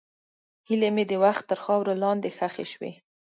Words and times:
هیلې 0.67 0.89
مې 0.95 1.03
د 1.11 1.13
وخت 1.23 1.43
تر 1.49 1.57
خاورو 1.63 1.93
لاندې 2.03 2.29
ښخې 2.37 2.65
شوې. 2.73 2.91